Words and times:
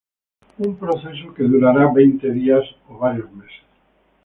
Un 0.67 0.71
proceso 0.83 1.27
que 1.35 1.49
durará 1.53 1.83
veinte 1.99 2.27
días 2.39 2.65
o 2.89 2.93
varios 3.03 3.29
meses. 3.39 3.63